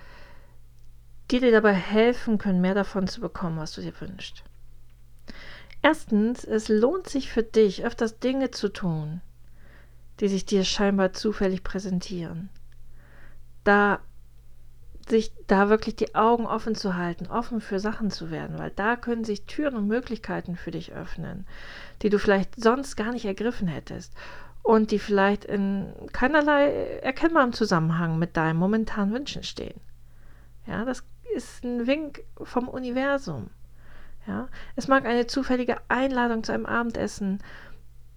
die 1.31 1.41
dir 1.41 1.53
dabei 1.53 1.75
helfen 1.75 2.39
können, 2.39 2.61
mehr 2.61 2.75
davon 2.75 3.07
zu 3.07 3.21
bekommen, 3.21 3.59
was 3.59 3.73
du 3.73 3.83
dir 3.83 3.93
wünschst. 4.01 4.43
Erstens, 5.83 6.45
es 6.45 6.69
lohnt 6.69 7.09
sich 7.09 7.31
für 7.31 7.43
dich, 7.43 7.85
öfters 7.85 8.19
Dinge 8.19 8.51
zu 8.51 8.69
tun, 8.69 9.21
die 10.21 10.29
sich 10.29 10.47
dir 10.47 10.65
scheinbar 10.65 11.13
zufällig 11.13 11.63
präsentieren. 11.63 12.49
Da 13.65 14.01
sich 15.09 15.33
da 15.47 15.69
wirklich 15.69 15.97
die 15.97 16.15
Augen 16.15 16.47
offen 16.47 16.75
zu 16.75 16.97
halten, 16.97 17.27
offen 17.29 17.61
für 17.61 17.79
Sachen 17.79 18.11
zu 18.11 18.31
werden, 18.31 18.59
weil 18.59 18.71
da 18.71 18.97
können 18.97 19.25
sich 19.25 19.45
Türen 19.45 19.77
und 19.77 19.87
Möglichkeiten 19.87 20.57
für 20.57 20.73
dich 20.73 20.93
öffnen, 20.93 21.47
die 22.03 22.11
du 22.11 22.19
vielleicht 22.19 22.61
sonst 22.61 22.97
gar 22.97 23.13
nicht 23.13 23.25
ergriffen 23.25 23.69
hättest 23.69 24.13
und 24.63 24.91
die 24.91 24.99
vielleicht 24.99 25.45
in 25.45 25.93
keinerlei 26.13 26.99
erkennbarem 27.03 27.53
Zusammenhang 27.53 28.19
mit 28.19 28.37
deinem 28.37 28.57
momentanen 28.57 29.15
Wünschen 29.15 29.45
stehen. 29.45 29.81
Ja, 30.67 30.85
das 30.85 31.05
ist 31.35 31.63
ein 31.63 31.87
Wink 31.87 32.25
vom 32.43 32.69
Universum. 32.69 33.51
Ja, 34.27 34.49
es 34.75 34.89
mag 34.89 35.07
eine 35.07 35.29
zufällige 35.29 35.77
Einladung 35.87 36.43
zu 36.43 36.51
einem 36.51 36.67
Abendessen 36.67 37.39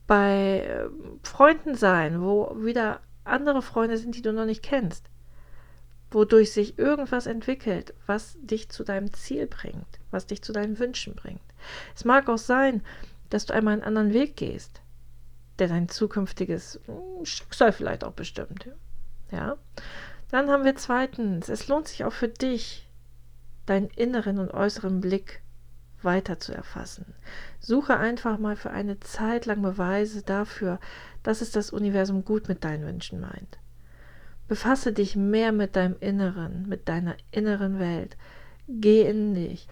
bei 0.08 0.66
äh, 0.66 0.90
Freunden 1.22 1.76
sein, 1.76 2.24
wo 2.24 2.56
wieder 2.58 3.00
andere 3.26 3.62
Freunde 3.62 3.98
sind, 3.98 4.16
die 4.16 4.24
du 4.24 4.34
noch 4.34 4.46
nicht 4.46 4.64
kennst, 4.64 5.06
wodurch 6.12 6.52
sich 6.52 6.80
irgendwas 6.80 7.28
entwickelt, 7.28 7.94
was 8.06 8.38
dich 8.42 8.70
zu 8.70 8.84
deinem 8.84 9.14
Ziel 9.14 9.48
bringt, 9.48 10.00
was 10.12 10.28
dich 10.28 10.42
zu 10.42 10.52
deinen 10.52 10.80
Wünschen 10.80 11.16
bringt. 11.16 11.42
Es 11.96 12.06
mag 12.06 12.30
auch 12.30 12.38
sein, 12.38 12.82
dass 13.30 13.46
du 13.46 13.54
einmal 13.54 13.74
einen 13.74 13.84
anderen 13.84 14.14
Weg 14.14 14.36
gehst, 14.36 14.82
der 15.60 15.68
dein 15.68 15.90
zukünftiges 15.90 16.80
hm, 16.86 17.26
Schicksal 17.26 17.72
vielleicht 17.72 18.04
auch 18.04 18.14
bestimmt. 18.14 18.70
Ja. 19.32 19.58
Dann 20.32 20.50
haben 20.50 20.64
wir 20.64 20.76
zweitens, 20.76 21.50
es 21.50 21.68
lohnt 21.68 21.88
sich 21.88 22.04
auch 22.04 22.14
für 22.14 22.28
dich, 22.28 22.88
deinen 23.66 23.90
inneren 23.90 24.40
und 24.40 24.52
äußeren 24.52 25.00
Blick 25.00 25.42
weiter 26.02 26.40
zu 26.40 26.54
erfassen. 26.54 27.14
Suche 27.60 27.98
einfach 27.98 28.40
mal 28.40 28.56
für 28.56 28.72
eine 28.72 29.00
Zeit 29.00 29.46
lang 29.46 29.62
Beweise 29.62 30.24
dafür, 30.24 30.80
dass 31.24 31.42
es 31.42 31.52
das 31.52 31.72
Universum 31.72 32.26
gut 32.26 32.48
mit 32.48 32.64
deinen 32.64 32.86
Wünschen 32.86 33.20
meint. 33.20 33.59
Befasse 34.50 34.92
dich 34.92 35.16
mehr 35.16 35.52
mit 35.52 35.76
deinem 35.76 35.96
Inneren, 36.00 36.68
mit 36.68 36.90
deiner 36.90 37.16
inneren 37.32 37.80
Welt. 37.80 38.18
Geh 38.68 39.04
in 39.04 39.36
dich 39.36 39.68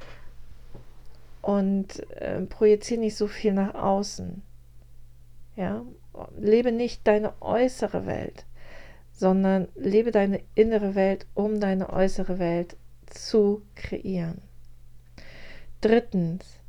und 1.41 2.07
äh, 2.12 2.41
projiziere 2.41 3.00
nicht 3.00 3.15
so 3.15 3.27
viel 3.27 3.53
nach 3.53 3.74
außen. 3.74 4.41
Ja, 5.55 5.84
lebe 6.38 6.72
nicht 6.72 7.07
deine 7.07 7.34
äußere 7.41 8.05
Welt, 8.05 8.46
sondern 9.12 9.67
lebe 9.75 10.12
deine 10.12 10.41
innere 10.53 10.93
Welt, 10.93 11.25
um 11.34 11.60
deine 11.60 11.91
äußere 11.91 12.38
Welt 12.38 12.75
zu 13.07 13.63
kreieren. 13.75 14.41
Drittens, 15.81 16.60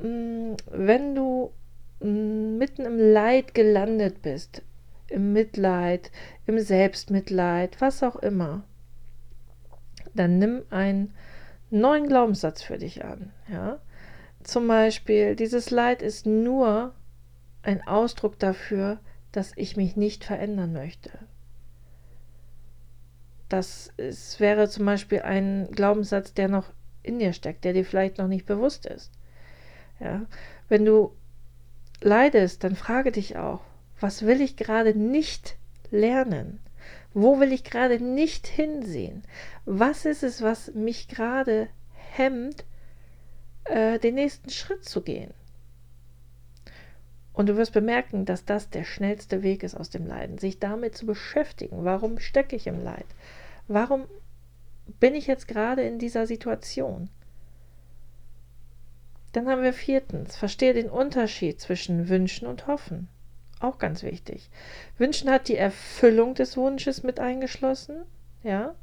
mm, 0.00 0.52
wenn 0.70 1.14
du 1.16 1.50
mm, 2.00 2.58
mitten 2.58 2.84
im 2.84 2.98
Leid 2.98 3.54
gelandet 3.54 4.22
bist, 4.22 4.62
im 5.12 5.32
Mitleid, 5.32 6.10
im 6.46 6.58
Selbstmitleid, 6.58 7.80
was 7.80 8.02
auch 8.02 8.16
immer, 8.16 8.64
dann 10.14 10.38
nimm 10.38 10.62
einen 10.70 11.14
neuen 11.70 12.08
Glaubenssatz 12.08 12.62
für 12.62 12.78
dich 12.78 13.04
an. 13.04 13.32
Ja? 13.48 13.78
Zum 14.42 14.66
Beispiel, 14.66 15.36
dieses 15.36 15.70
Leid 15.70 16.02
ist 16.02 16.26
nur 16.26 16.94
ein 17.62 17.86
Ausdruck 17.86 18.38
dafür, 18.38 18.98
dass 19.30 19.52
ich 19.56 19.76
mich 19.76 19.96
nicht 19.96 20.24
verändern 20.24 20.72
möchte. 20.72 21.10
Das 23.48 23.92
ist, 23.96 24.40
wäre 24.40 24.68
zum 24.68 24.86
Beispiel 24.86 25.22
ein 25.22 25.68
Glaubenssatz, 25.70 26.34
der 26.34 26.48
noch 26.48 26.66
in 27.02 27.18
dir 27.18 27.32
steckt, 27.32 27.64
der 27.64 27.72
dir 27.72 27.84
vielleicht 27.84 28.18
noch 28.18 28.28
nicht 28.28 28.46
bewusst 28.46 28.86
ist. 28.86 29.12
Ja? 30.00 30.26
Wenn 30.68 30.84
du 30.84 31.14
leidest, 32.00 32.64
dann 32.64 32.76
frage 32.76 33.12
dich 33.12 33.36
auch, 33.36 33.60
was 34.02 34.26
will 34.26 34.40
ich 34.40 34.56
gerade 34.56 34.94
nicht 34.98 35.56
lernen? 35.90 36.60
Wo 37.14 37.38
will 37.40 37.52
ich 37.52 37.64
gerade 37.64 38.02
nicht 38.02 38.46
hinsehen? 38.46 39.22
Was 39.64 40.04
ist 40.04 40.22
es, 40.22 40.42
was 40.42 40.74
mich 40.74 41.08
gerade 41.08 41.68
hemmt, 41.94 42.64
äh, 43.64 43.98
den 43.98 44.14
nächsten 44.14 44.50
Schritt 44.50 44.84
zu 44.84 45.02
gehen? 45.02 45.32
Und 47.32 47.48
du 47.48 47.56
wirst 47.56 47.72
bemerken, 47.72 48.24
dass 48.24 48.44
das 48.44 48.70
der 48.70 48.84
schnellste 48.84 49.42
Weg 49.42 49.62
ist 49.62 49.74
aus 49.74 49.88
dem 49.88 50.06
Leiden, 50.06 50.38
sich 50.38 50.58
damit 50.58 50.96
zu 50.96 51.06
beschäftigen. 51.06 51.84
Warum 51.84 52.18
stecke 52.18 52.56
ich 52.56 52.66
im 52.66 52.82
Leid? 52.82 53.06
Warum 53.68 54.06
bin 55.00 55.14
ich 55.14 55.26
jetzt 55.26 55.48
gerade 55.48 55.82
in 55.82 55.98
dieser 55.98 56.26
Situation? 56.26 57.08
Dann 59.32 59.48
haben 59.48 59.62
wir 59.62 59.72
viertens, 59.72 60.36
verstehe 60.36 60.74
den 60.74 60.90
Unterschied 60.90 61.58
zwischen 61.58 62.10
Wünschen 62.10 62.46
und 62.46 62.66
Hoffen. 62.66 63.08
Auch 63.62 63.78
ganz 63.78 64.02
wichtig. 64.02 64.50
Wünschen 64.98 65.30
hat 65.30 65.46
die 65.46 65.56
Erfüllung 65.56 66.34
des 66.34 66.56
Wunsches 66.56 67.04
mit 67.04 67.20
eingeschlossen, 67.20 68.02
ja, 68.42 68.74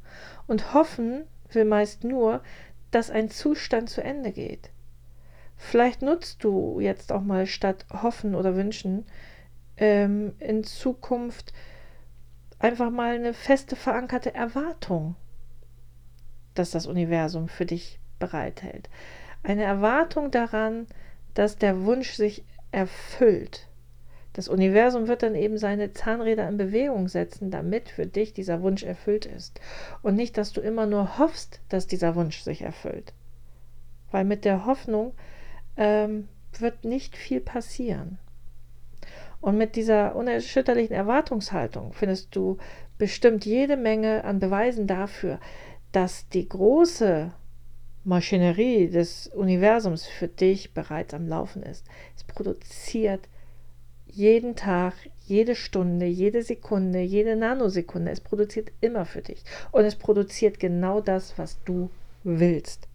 und 0.46 0.72
Hoffen 0.72 1.26
will 1.52 1.66
meist 1.66 2.02
nur, 2.02 2.42
dass 2.90 3.10
ein 3.10 3.28
Zustand 3.28 3.90
zu 3.90 4.02
Ende 4.02 4.32
geht. 4.32 4.70
Vielleicht 5.58 6.00
nutzt 6.00 6.42
du 6.42 6.80
jetzt 6.80 7.12
auch 7.12 7.20
mal 7.20 7.46
statt 7.46 7.84
Hoffen 7.92 8.34
oder 8.34 8.56
Wünschen 8.56 9.04
ähm, 9.76 10.32
in 10.38 10.64
Zukunft 10.64 11.52
einfach 12.58 12.88
mal 12.88 13.16
eine 13.16 13.34
feste 13.34 13.76
verankerte 13.76 14.34
Erwartung, 14.34 15.14
dass 16.54 16.70
das 16.70 16.86
Universum 16.86 17.48
für 17.48 17.66
dich 17.66 18.00
bereithält. 18.18 18.88
Eine 19.42 19.64
Erwartung 19.64 20.30
daran, 20.30 20.86
dass 21.34 21.58
der 21.58 21.84
Wunsch 21.84 22.14
sich 22.14 22.44
erfüllt. 22.72 23.69
Das 24.32 24.48
Universum 24.48 25.08
wird 25.08 25.22
dann 25.22 25.34
eben 25.34 25.58
seine 25.58 25.92
Zahnräder 25.92 26.48
in 26.48 26.56
Bewegung 26.56 27.08
setzen, 27.08 27.50
damit 27.50 27.88
für 27.88 28.06
dich 28.06 28.32
dieser 28.32 28.62
Wunsch 28.62 28.84
erfüllt 28.84 29.26
ist. 29.26 29.60
Und 30.02 30.14
nicht, 30.14 30.38
dass 30.38 30.52
du 30.52 30.60
immer 30.60 30.86
nur 30.86 31.18
hoffst, 31.18 31.60
dass 31.68 31.86
dieser 31.86 32.14
Wunsch 32.14 32.40
sich 32.40 32.62
erfüllt. 32.62 33.12
Weil 34.12 34.24
mit 34.24 34.44
der 34.44 34.66
Hoffnung 34.66 35.14
ähm, 35.76 36.28
wird 36.58 36.84
nicht 36.84 37.16
viel 37.16 37.40
passieren. 37.40 38.18
Und 39.40 39.56
mit 39.56 39.74
dieser 39.74 40.14
unerschütterlichen 40.14 40.94
Erwartungshaltung 40.94 41.92
findest 41.92 42.36
du 42.36 42.58
bestimmt 42.98 43.46
jede 43.46 43.76
Menge 43.76 44.24
an 44.24 44.38
Beweisen 44.38 44.86
dafür, 44.86 45.40
dass 45.92 46.28
die 46.28 46.48
große 46.48 47.32
Maschinerie 48.04 48.88
des 48.88 49.28
Universums 49.28 50.06
für 50.06 50.28
dich 50.28 50.72
bereits 50.72 51.14
am 51.14 51.26
Laufen 51.26 51.62
ist. 51.62 51.86
Es 52.16 52.24
produziert 52.24 53.28
jeden 54.12 54.56
Tag, 54.56 54.94
jede 55.26 55.54
Stunde, 55.54 56.06
jede 56.06 56.42
Sekunde, 56.42 57.00
jede 57.00 57.36
Nanosekunde. 57.36 58.10
Es 58.10 58.20
produziert 58.20 58.72
immer 58.80 59.04
für 59.04 59.22
dich. 59.22 59.44
Und 59.70 59.84
es 59.84 59.96
produziert 59.96 60.58
genau 60.58 61.00
das, 61.00 61.38
was 61.38 61.62
du 61.64 61.90
willst. 62.24 62.88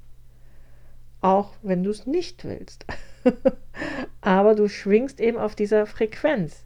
Auch 1.22 1.54
wenn 1.62 1.84
du 1.84 1.92
es 1.92 2.06
nicht 2.06 2.46
willst. 2.46 2.86
aber 4.22 4.56
du 4.56 4.68
schwingst 4.68 5.20
eben 5.20 5.38
auf 5.38 5.56
dieser 5.56 5.86
Frequenz. 5.86 6.66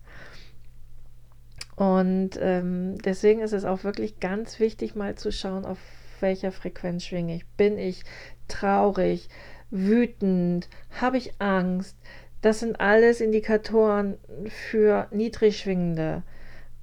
Und 1.75 2.32
ähm, 2.41 2.98
deswegen 2.98 3.41
ist 3.41 3.53
es 3.53 3.63
auch 3.63 3.84
wirklich 3.84 4.20
ganz 4.20 4.60
wichtig, 4.60 4.96
mal 4.96 5.15
zu 5.15 5.32
schauen, 5.32 5.63
auf 5.65 5.77
welcher 6.20 6.51
Frequenz 6.51 7.06
schwinge 7.06 7.36
ich. 7.36 7.46
Bin 7.56 7.77
ich 7.77 8.03
traurig, 8.50 9.29
wütend, 9.72 10.68
habe 11.00 11.18
ich 11.18 11.34
Angst, 11.39 11.96
Das 12.41 12.60
sind 12.60 12.79
alles 12.79 13.22
Indikatoren 13.22 14.17
für 14.48 15.08
niedrig 15.12 15.60
schwingende 15.60 16.24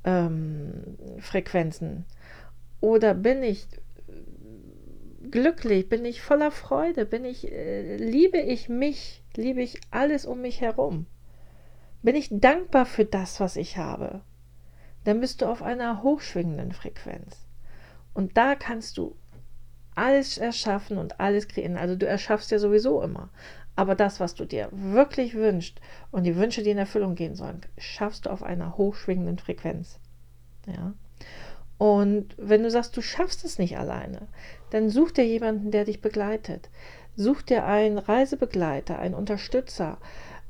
ähm, 0.05 0.97
Frequenzen. 1.19 2.05
Oder 2.81 3.15
bin 3.15 3.43
ich 3.43 3.67
glücklich, 5.31 5.89
bin 5.89 6.05
ich 6.05 6.23
voller 6.23 6.51
Freude, 6.51 7.07
bin 7.07 7.25
ich, 7.25 7.51
äh, 7.51 7.97
liebe 7.97 8.39
ich 8.39 8.69
mich, 8.69 9.23
liebe 9.35 9.63
ich 9.63 9.81
alles 9.91 10.27
um 10.27 10.41
mich 10.43 10.61
herum. 10.61 11.07
Bin 12.03 12.15
ich 12.15 12.29
dankbar 12.31 12.87
für 12.87 13.05
das, 13.05 13.41
was 13.41 13.57
ich 13.57 13.79
habe, 13.79 14.21
dann 15.05 15.21
bist 15.21 15.43
du 15.43 15.47
auf 15.47 15.63
einer 15.63 16.03
hochschwingenden 16.03 16.73
Frequenz. 16.73 17.47
Und 18.15 18.37
da 18.37 18.55
kannst 18.55 18.99
du 18.99 19.17
alles 19.95 20.39
erschaffen 20.39 20.99
und 20.99 21.21
alles 21.21 21.49
kreieren. 21.49 21.77
Also 21.77 21.97
du 21.97 22.07
erschaffst 22.07 22.51
ja 22.51 22.59
sowieso 22.59 23.03
immer. 23.03 23.31
Aber 23.77 23.95
das, 23.95 24.21
was 24.21 24.35
du 24.35 24.47
dir 24.47 24.69
wirklich 24.73 25.35
wünschst 25.35 25.81
und 26.11 26.25
die 26.25 26.37
Wünsche, 26.37 26.63
die 26.63 26.71
in 26.71 26.79
Erfüllung 26.79 27.15
gehen 27.15 27.35
sollen, 27.35 27.61
schaffst 27.77 28.27
du 28.27 28.31
auf 28.31 28.43
einer 28.43 28.79
hochschwingenden 28.79 29.39
Frequenz. 29.39 30.01
Ja. 30.67 30.95
Und 31.79 32.35
wenn 32.39 32.63
du 32.63 32.71
sagst, 32.71 32.97
du 32.97 33.03
schaffst 33.03 33.45
es 33.45 33.59
nicht 33.59 33.77
alleine, 33.79 34.29
dann 34.71 34.89
such 34.89 35.13
dir 35.13 35.27
jemanden, 35.27 35.71
der 35.71 35.85
dich 35.85 36.01
begleitet. 36.01 36.71
Such 37.17 37.43
dir 37.43 37.67
einen 37.67 37.99
Reisebegleiter, 37.99 38.99
einen 38.99 39.15
Unterstützer. 39.15 39.99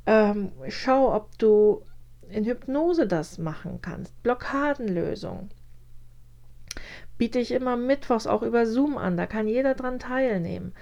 Ähm, 0.07 0.53
schau, 0.69 1.15
ob 1.15 1.37
du 1.39 1.83
in 2.29 2.45
Hypnose 2.45 3.09
das 3.09 3.39
machen 3.39 3.81
kannst. 3.83 4.21
Blockadenlösung. 4.23 5.49
Biete 7.19 7.39
ich 7.41 7.51
immer 7.51 7.77
mittwochs 7.77 8.27
auch 8.27 8.43
über 8.43 8.67
Zoom 8.67 8.99
an, 8.99 9.17
da 9.17 9.27
kann 9.27 9.49
jeder 9.49 9.75
dran 9.75 9.99
teilnehmen. 9.99 10.75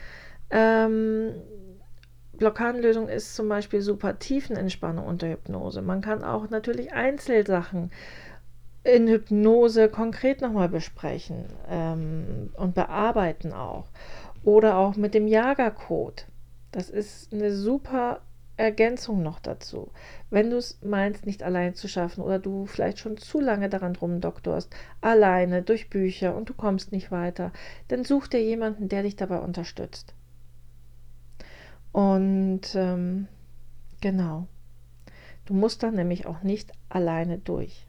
Ähm, 0.51 1.35
Blockadenlösung 2.39 3.09
ist 3.09 3.35
zum 3.35 3.49
Beispiel 3.49 3.81
super 3.81 4.19
Tiefenentspannung 4.19 5.07
unter 5.07 5.29
Hypnose. 5.29 5.83
Man 5.83 6.01
kann 6.01 6.23
auch 6.23 6.51
natürlich 6.51 6.93
Einzelsachen 6.93 7.91
in 8.85 9.09
Hypnose 9.09 9.89
konkret 9.89 10.41
nochmal 10.43 10.69
besprechen 10.69 11.47
ähm, 11.69 12.51
und 12.57 12.75
bearbeiten 12.75 13.53
auch. 13.53 13.89
Oder 14.43 14.77
auch 14.77 14.97
mit 14.97 15.15
dem 15.15 15.27
Jagercode. 15.27 16.27
Das 16.71 16.91
ist 16.91 17.33
eine 17.33 17.55
super 17.55 18.21
Ergänzung 18.57 19.23
noch 19.23 19.41
dazu. 19.41 19.91
Wenn 20.31 20.51
du 20.51 20.59
es 20.59 20.79
meinst, 20.83 21.27
nicht 21.27 21.43
allein 21.43 21.75
zu 21.75 21.89
schaffen 21.89 22.23
oder 22.23 22.39
du 22.39 22.67
vielleicht 22.67 22.99
schon 22.99 23.17
zu 23.17 23.41
lange 23.41 23.69
daran 23.69 23.97
rumdoktorst, 23.97 24.71
alleine 25.01 25.63
durch 25.63 25.91
Bücher 25.91 26.37
und 26.37 26.49
du 26.51 26.55
kommst 26.55 26.93
nicht 26.93 27.11
weiter, 27.11 27.53
dann 27.89 28.05
such 28.05 28.29
dir 28.29 28.43
jemanden, 28.43 28.89
der 28.89 29.03
dich 29.03 29.17
dabei 29.17 29.39
unterstützt. 29.39 30.15
Und 31.95 32.75
ähm, 32.75 33.29
genau, 34.01 34.49
du 35.45 35.55
musst 35.55 35.85
dann 35.85 35.95
nämlich 35.95 36.27
auch 36.27 36.43
nicht 36.43 36.73
alleine 36.89 37.39
durch. 37.39 37.87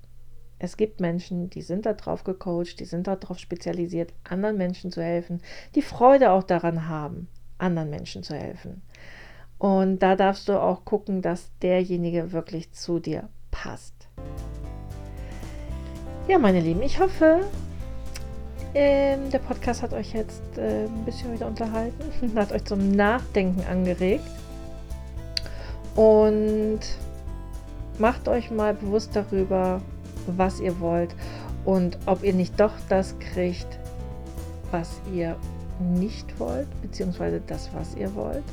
Es 0.59 0.77
gibt 0.77 1.01
Menschen, 1.01 1.49
die 1.49 1.63
sind 1.63 1.87
darauf 1.87 2.23
gecoacht, 2.23 2.79
die 2.79 2.85
sind 2.85 3.07
darauf 3.07 3.39
spezialisiert, 3.39 4.13
anderen 4.23 4.57
Menschen 4.57 4.91
zu 4.91 5.01
helfen, 5.01 5.41
die 5.73 5.81
Freude 5.81 6.29
auch 6.29 6.43
daran 6.43 6.87
haben, 6.87 7.27
anderen 7.57 7.89
Menschen 7.89 8.21
zu 8.21 8.35
helfen. 8.35 8.83
Und 9.57 9.97
da 9.97 10.15
darfst 10.15 10.49
du 10.49 10.61
auch 10.61 10.85
gucken, 10.85 11.23
dass 11.23 11.49
derjenige 11.63 12.31
wirklich 12.31 12.71
zu 12.73 12.99
dir 12.99 13.27
passt. 13.49 14.07
Ja, 16.27 16.37
meine 16.37 16.59
Lieben, 16.59 16.83
ich 16.83 16.99
hoffe, 16.99 17.41
ähm, 18.75 19.29
der 19.31 19.39
Podcast 19.39 19.81
hat 19.81 19.93
euch 19.93 20.13
jetzt 20.13 20.43
äh, 20.57 20.85
ein 20.85 21.05
bisschen 21.05 21.33
wieder 21.33 21.47
unterhalten, 21.47 22.37
hat 22.37 22.51
euch 22.51 22.63
zum 22.65 22.91
Nachdenken 22.91 23.63
angeregt. 23.69 24.25
Und 25.95 26.81
macht 27.97 28.27
euch 28.27 28.51
mal 28.51 28.73
bewusst 28.73 29.15
darüber, 29.15 29.81
was 30.27 30.59
ihr 30.59 30.79
wollt 30.79 31.15
und 31.63 31.97
ob 32.05 32.23
ihr 32.23 32.33
nicht 32.33 32.59
doch 32.59 32.73
das 32.89 33.17
kriegt, 33.19 33.79
was 34.71 34.99
ihr 35.13 35.37
nicht 35.79 36.39
wollt, 36.39 36.67
beziehungsweise 36.81 37.41
das, 37.47 37.69
was 37.73 37.95
ihr 37.95 38.13
wollt 38.13 38.43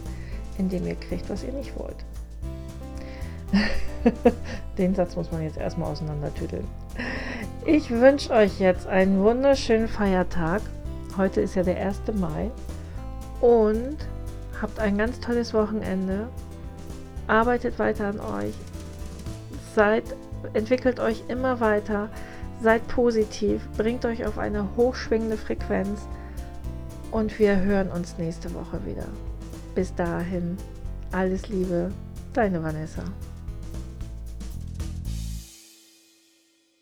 indem 0.59 0.87
ihr 0.87 0.97
kriegt, 0.97 1.29
was 1.29 1.43
ihr 1.45 1.53
nicht 1.53 1.73
wollt. 1.79 1.97
Den 4.79 4.95
Satz 4.95 5.17
muss 5.17 5.31
man 5.31 5.43
jetzt 5.43 5.59
erstmal 5.59 5.91
auseinandertüdeln. 5.91 6.67
Ich 7.65 7.91
wünsche 7.91 8.33
euch 8.33 8.59
jetzt 8.59 8.89
einen 8.89 9.23
wunderschönen 9.23 9.87
Feiertag. 9.87 10.63
Heute 11.17 11.41
ist 11.41 11.55
ja 11.55 11.63
der 11.63 11.77
1. 11.77 12.01
Mai. 12.15 12.51
Und 13.41 13.99
habt 14.61 14.81
ein 14.81 14.99
ganz 14.99 15.21
tolles 15.21 15.55
Wochenende. 15.55 16.27
Arbeitet 17.29 17.79
weiter 17.79 18.07
an 18.07 18.19
euch. 18.19 18.55
Seid, 19.77 20.03
entwickelt 20.55 20.99
euch 20.99 21.23
immer 21.29 21.61
weiter. 21.61 22.09
Seid 22.61 22.87
positiv. 22.89 23.63
Bringt 23.77 24.05
euch 24.07 24.27
auf 24.27 24.39
eine 24.39 24.67
hochschwingende 24.77 25.37
Frequenz. 25.37 26.09
Und 27.13 27.39
wir 27.39 27.61
hören 27.61 27.93
uns 27.93 28.19
nächste 28.19 28.53
Woche 28.55 28.85
wieder. 28.85 29.07
Bis 29.77 29.95
dahin, 29.95 30.57
alles 31.13 31.49
Liebe, 31.49 31.93
deine 32.33 32.61
Vanessa. 32.61 33.05